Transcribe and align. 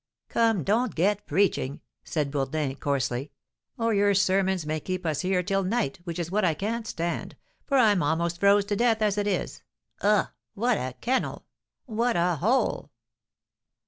"Come, 0.29 0.63
don't 0.63 0.95
get 0.95 1.27
preaching!" 1.27 1.79
said 2.03 2.31
Bourdin, 2.31 2.73
coarsely, 2.77 3.31
"or 3.77 3.93
your 3.93 4.15
sermons 4.15 4.65
may 4.65 4.79
keep 4.79 5.05
us 5.05 5.21
here 5.21 5.43
till 5.43 5.61
night, 5.61 5.99
which 6.05 6.17
is 6.17 6.31
what 6.31 6.43
I 6.43 6.55
can't 6.55 6.87
stand, 6.87 7.35
for 7.67 7.77
I 7.77 7.91
am 7.91 8.01
almost 8.01 8.39
froze 8.39 8.65
to 8.65 8.75
death 8.75 9.03
as 9.03 9.19
it 9.19 9.27
is. 9.27 9.61
Ugh! 10.01 10.29
what 10.55 10.79
a 10.79 10.95
kennel! 11.01 11.45
what 11.85 12.15
a 12.15 12.37
hole!" 12.37 12.89